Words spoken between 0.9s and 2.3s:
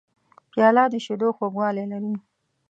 د شیدو خوږوالی لري.